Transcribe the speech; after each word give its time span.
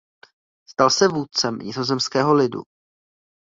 Stal 0.69 0.89
se 0.91 1.07
"vůdcem 1.07 1.55
nizozemského 1.59 2.33
lidu". 2.33 2.63